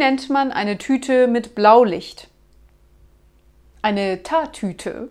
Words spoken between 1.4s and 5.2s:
Blaulicht? Eine Tartüte.